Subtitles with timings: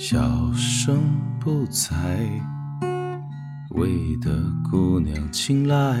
[0.00, 0.96] 小生
[1.40, 2.20] 不才，
[3.70, 4.30] 为得
[4.70, 6.00] 姑娘青睐，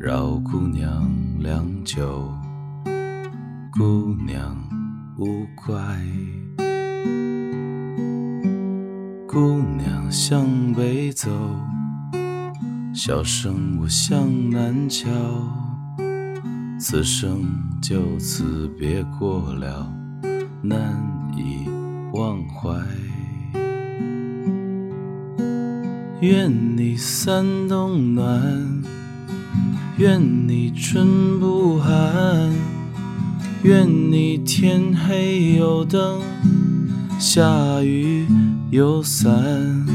[0.00, 2.26] 扰姑娘良久，
[3.70, 4.56] 姑娘
[5.18, 5.76] 勿怪。
[9.28, 11.30] 姑娘向北走，
[12.94, 15.06] 小生我向南瞧，
[16.80, 17.44] 此生
[17.82, 19.86] 就此别过了，
[20.62, 20.96] 难
[21.36, 21.77] 以。
[22.18, 22.68] 忘怀，
[26.20, 28.82] 愿你三冬暖，
[29.98, 32.52] 愿你春不寒，
[33.62, 36.20] 愿你天黑有灯，
[37.20, 38.26] 下雨
[38.72, 39.86] 有伞，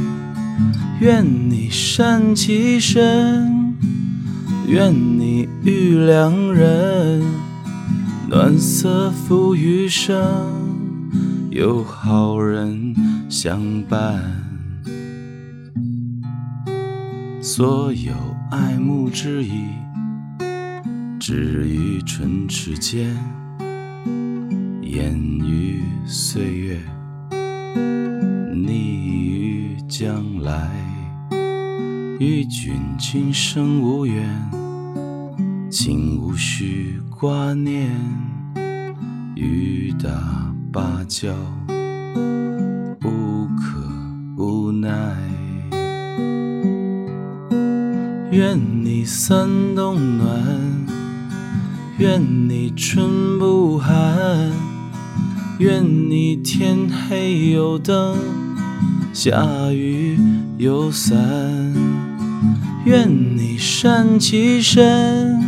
[1.02, 3.76] 愿你善其身，
[4.66, 7.22] 愿你遇良人，
[8.30, 10.63] 暖色浮余生。
[11.56, 12.96] 有好人
[13.30, 14.20] 相伴，
[17.40, 18.12] 所有
[18.50, 19.52] 爱慕之意，
[21.20, 23.16] 止于唇齿间，
[24.82, 26.80] 掩于岁月，
[27.30, 30.72] 溺于将来。
[32.20, 34.28] 与君今生无缘，
[35.70, 37.92] 请无需挂念。
[39.36, 40.52] 雨打。
[40.74, 41.30] 芭蕉，
[43.04, 43.80] 无可
[44.36, 44.90] 无奈。
[48.32, 50.28] 愿你三冬暖，
[52.00, 54.52] 愿你春不寒，
[55.60, 58.18] 愿你天黑有灯，
[59.14, 60.18] 下雨
[60.58, 61.16] 有伞。
[62.86, 65.40] 愿你善其身，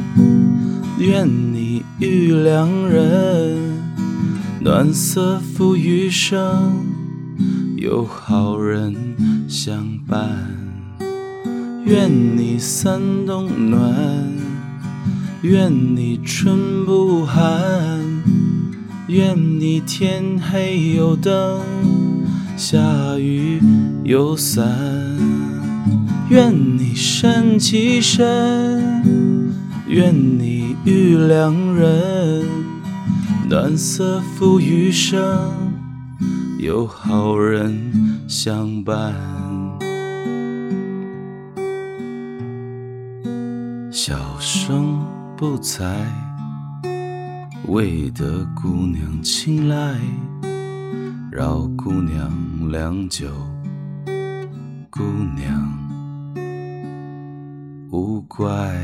[1.00, 3.75] 愿你遇良人。
[4.66, 6.88] 暖色付余生，
[7.78, 8.96] 有好人
[9.48, 10.28] 相伴。
[11.86, 13.94] 愿你三冬暖，
[15.44, 17.44] 愿你春不寒，
[19.08, 21.62] 愿你天黑有灯，
[22.58, 23.62] 下雨
[24.04, 24.68] 有伞。
[26.31, 28.81] 愿你善其身，
[29.88, 32.65] 愿你遇良人。
[33.47, 35.72] 暖色浮余生，
[36.57, 37.79] 有好人
[38.28, 39.13] 相伴。
[43.91, 45.00] 小生
[45.38, 45.85] 不才，
[47.67, 49.95] 为得姑娘青睐，
[51.31, 52.31] 扰姑娘
[52.72, 53.27] 良久，
[54.89, 55.03] 姑
[55.35, 55.63] 娘
[57.91, 58.75] 勿怪。